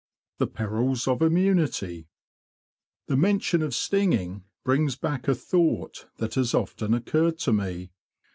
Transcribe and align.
The 0.39 0.47
Perils 0.47 1.07
of'' 1.07 1.21
Immunity" 1.21 2.07
The 3.07 3.15
mention 3.15 3.61
of 3.61 3.75
stinging 3.75 4.43
brings 4.63 4.95
back 4.95 5.27
a 5.27 5.35
thought 5.35 6.07
that 6.17 6.33
has 6.33 6.55
often 6.55 6.95
occurred 6.95 7.37
to 7.41 7.53
me. 7.53 7.91